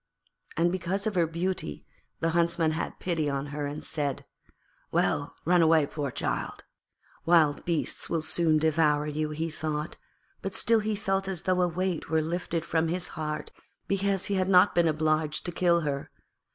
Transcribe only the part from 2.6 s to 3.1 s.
had